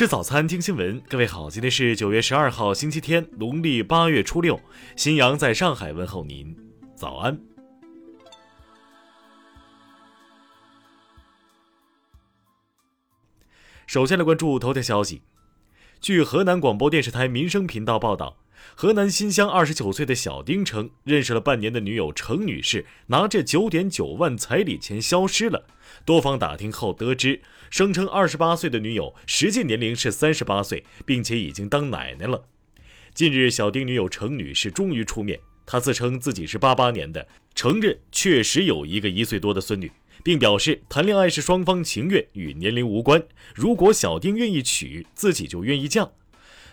[0.00, 0.98] 吃早餐，听新闻。
[1.10, 4.58] 各位好，今天是九月十二号，星期天，农历八月初六。
[4.96, 6.56] 新阳在上海问候您，
[6.94, 7.38] 早安。
[13.86, 15.20] 首先来关注头条消息。
[16.00, 18.38] 据河南广播电视台民生频道报道，
[18.74, 25.66] 河南新乡二十九岁的小丁称，认识了半年的女友程女士拿着九点九万彩礼钱消失了。
[26.06, 32.44] 多方打听后得知，声称二十八岁的女友实际年龄是三十八岁，并且已经当奶奶了。
[33.14, 39.90] 近日，小丁女友程女士终于出面，她自称自己是八八年的，承认确实有一个一岁多的孙女，
[40.24, 43.22] 并表示谈恋爱是双方情愿，与年龄无关。
[43.54, 46.10] 如果小丁愿意娶，自己就愿意嫁。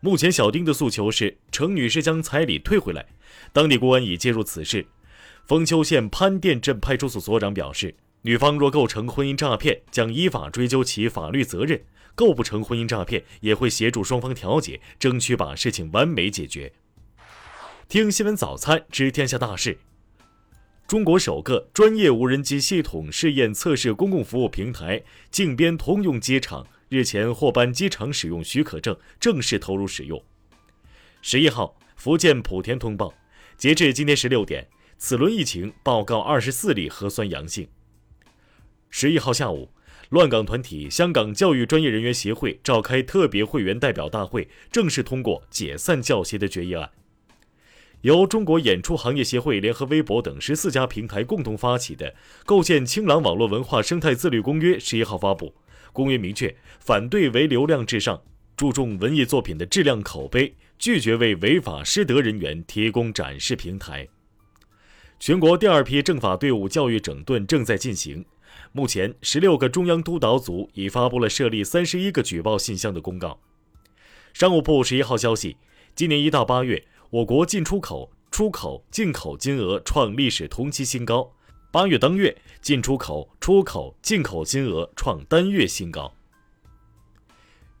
[0.00, 3.06] 目前，小丁的诉求是程女士将彩礼退回来。
[3.54, 4.84] 当地公安已介入此事。
[5.46, 7.94] 丰丘县潘店镇派出所所长表示。
[8.24, 11.80] 女方若构成婚姻诈骗，将依法追究其法律责任；
[12.14, 16.72] 构不成婚姻诈骗，也会协助双方调解，争取把事情完美解决。
[17.88, 19.78] 听新闻早餐知天下大事。
[20.86, 30.22] 中国首个专业无人机系统试验测试公共服务平台“靖边通用机场”日前获颁机场使用许可证，正式投入使用。
[31.22, 33.12] 十一号，福建莆田通报，
[33.56, 37.66] 截至今天十六点，此轮疫情报告二十四例核酸阳性。
[38.94, 39.70] 十一号下午，
[40.10, 46.90] 乱港团体香港教育专业人员协会召开特别会员代表大会，正式通过解散教协的决议案。
[48.02, 52.10] 由中国演出行业协会、联合微博等十四家平台共同发起的
[52.44, 55.54] 《构建清朗网络文化生态自律公约》十一号发布。
[55.94, 58.22] 公约明确，反对唯流量至上，
[58.54, 64.06] 注重文艺作品的质量口碑，拒绝为违法失德人员提供展示平台。
[65.18, 68.26] 全国第二批政法队伍教育整顿正在进行。
[68.72, 73.40] 目前，十六个中央督导组已发布了设立三十一个举报信箱的公告。
[74.32, 75.56] 商务部十一号消息，
[75.94, 81.32] 今年一到八月，我国进出口、出口、进口金额创历史同期新高。
[81.70, 86.14] 八月当月，进出口、出口、进口金额创单月新高。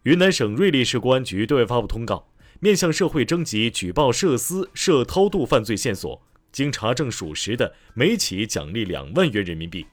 [0.04, 2.28] 云南省瑞丽市公安局对外发布通告，
[2.60, 6.20] 面向社会征集举报涉私、涉偷渡犯罪线索，
[6.50, 9.86] 经查证属实的，每起奖励两万元人民币。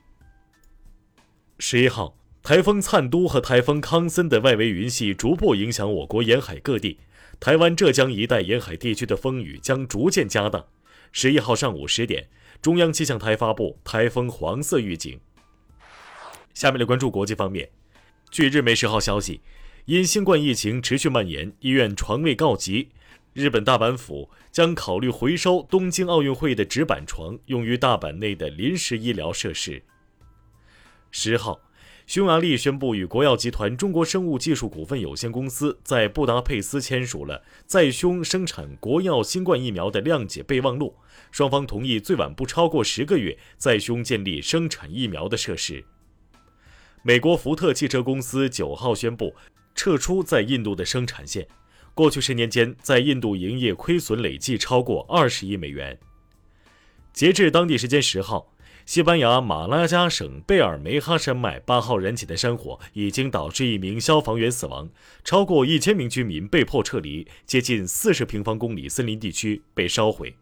[1.61, 6.99] 十一号，台风灿都和台风康森的外围云系逐步影响我国沿海各地，
[7.37, 10.65] 台湾、浙江一带沿海地区的风雨将逐渐加大。
[11.11, 12.29] 十一号上午十点，
[12.61, 15.19] 中央气象台发布台风黄色预警。
[16.53, 17.69] 下面来关注国际方面，
[18.31, 19.41] 据日媒十号消息，
[19.83, 22.87] 因新冠疫情持续蔓延，医院床位告急，
[23.33, 29.83] 日本大阪府将考虑回收东京奥运会的纸板床，用于大阪内的临时医疗设施。
[31.11, 31.59] 十号，
[32.05, 40.95] 匈牙利宣布与国药集团中国生物技术股份有限公司在布达佩斯签署了在匈生产国药新冠疫苗的谅解备忘录，
[41.31, 45.83] 双方同意最晚不超过十个月在匈建立生产疫苗的设施。
[47.01, 49.33] 美国福特汽车公司九号宣布
[49.73, 51.47] 撤出在印度的生产线，
[51.95, 55.97] 过去十年间在印度营业亏损累计超过二十亿美元。
[57.11, 58.53] 截至当地时间十号。
[58.89, 64.89] 西班牙马拉加省贝尔梅哈山脉八号燃起的山火已经导致一名消防员死亡，
[65.23, 70.33] 超过一千名居民被迫撤离，接近四十平方公里森林地区被烧毁。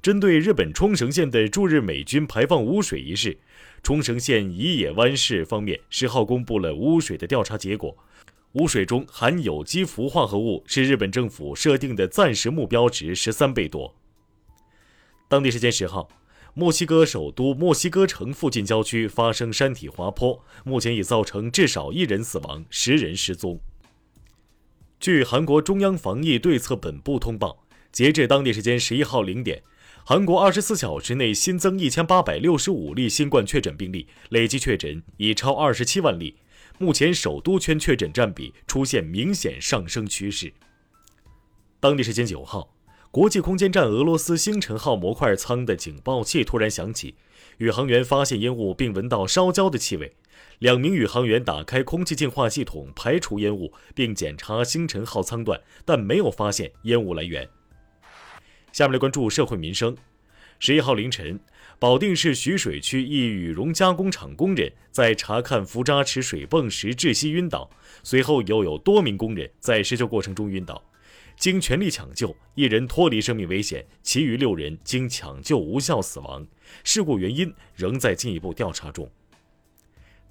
[0.00, 3.38] 针对日本冲绳县的驻日美军排放污水一事，
[3.82, 7.94] 冲绳县宜野湾市方面十号公布了污水的调查结果，
[8.52, 13.94] 污水中含有机氟化合物是日本政府设定的暂时目标值十三倍多。
[15.28, 16.08] 当地时间十号。
[16.58, 23.60] 墨西哥首都墨西哥城附近郊区发生山体滑坡，目前已造成至少一人死亡，十人失踪。
[24.98, 29.62] 据韩国中央防疫对策本部通报，截至当地时间十一号零点，
[30.02, 36.36] 韩国二十四小时内新增一千八百六十五例新冠确诊病例，累计确诊已超二十七万例。
[36.78, 40.54] 目前首都圈确诊占比出现明显上升趋势。
[41.78, 42.75] 当地时间九号。
[43.16, 47.14] 国际空间站俄罗斯星辰号模块舱的警报器突然响起，
[47.56, 50.12] 宇航员发现烟雾并闻到烧焦的气味。
[50.58, 57.48] 两名宇航员打开空气净化系统排除烟雾，并检查星辰号舱段，但没有发现烟雾来源。
[58.70, 59.96] 下面来关注社会民生。
[60.58, 61.40] 十一号凌晨，
[61.78, 67.70] 保定市徐水区一羽绒加工厂工人在查看浮渣池水泵时窒息晕倒，
[68.02, 70.84] 随后又有多名工人在施救过程中晕倒。
[71.36, 76.46] 经全力抢救，一人脱离生命危险，其余六人经抢救无效死亡。
[76.82, 79.10] 事故原因仍在进一步调查中。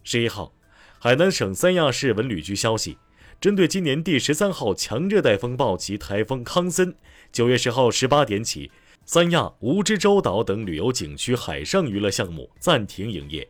[0.04, 0.54] 十一号，
[1.00, 2.98] 海南省三亚市文旅局消息，
[3.40, 6.96] 针对今年第十三号强热带风暴及台风康森，
[7.32, 8.72] 九月十号十八点起，
[9.06, 13.48] 三亚、蜈支洲岛等旅游景区海上娱乐项目暂停营业。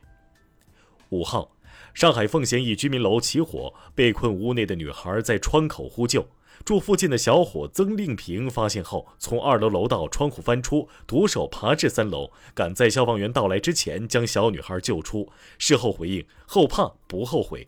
[1.09, 1.55] 五号，
[1.93, 6.27] 上海奉贤一居民楼起火，被困屋内的女孩在窗口呼救。
[6.63, 15.29] 住附近的小伙曾令平发现后，从二楼楼道窗户翻出，徒手爬至三楼，赶在消防员到来之前将小女孩救出。
[15.57, 17.67] 事后回应：后怕不后悔。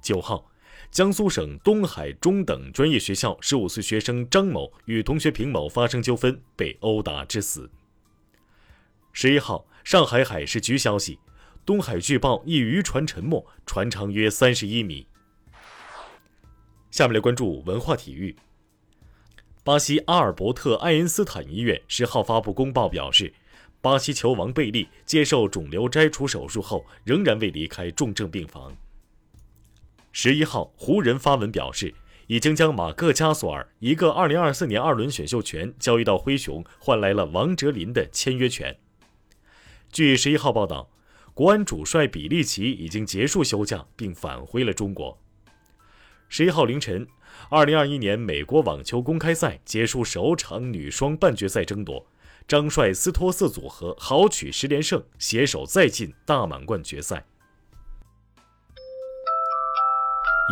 [0.00, 0.50] 九号，
[0.90, 7.70] 江苏省东海中等专业学校十五岁学生张某与同学平某发生纠纷，被殴打致死。
[9.12, 11.18] 十一号，上海海事局消息，
[11.66, 15.08] 东海巨豹一渔船沉没，船长约三十一米。
[16.90, 18.36] 下面来关注文化体育。
[19.64, 23.34] 巴西阿尔伯特·爱因斯坦医院十号发布公报表示，
[23.80, 28.74] 巴西球王贝利接受肿瘤摘除手术后，仍然未离开重症病房。
[30.10, 31.94] 十一号，湖人发文表示，
[32.28, 38.76] 已经将马克·加索尔一个2024年二轮选秀权交易到灰熊，换来了王哲林的签约权。
[39.92, 40.90] 据十一号报道，
[41.34, 45.20] 国安主帅比利奇已经结束休假，并返回了中国。
[46.28, 47.06] 十一号凌晨，
[47.50, 52.06] 二零二一年美国网球公开赛结束首场女双半决赛争夺，
[52.46, 57.24] 张帅斯托瑟组合豪取十连胜，携手再进大满贯决赛。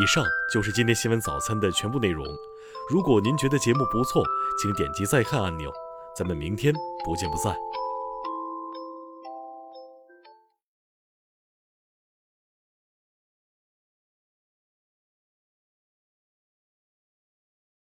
[0.02, 2.26] 以上就是今天新闻早餐的全部内容。
[2.90, 4.24] 如果您觉得节目不错，
[4.60, 5.72] 请点击再看按钮。
[6.16, 6.72] 咱们明天
[7.04, 7.54] 不见不散。